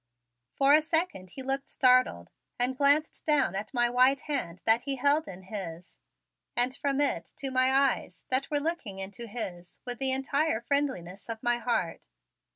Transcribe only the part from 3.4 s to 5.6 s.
at my white hand that he held in